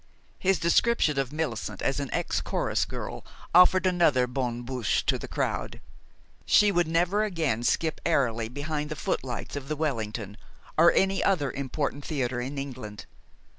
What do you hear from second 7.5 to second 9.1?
skip airily behind the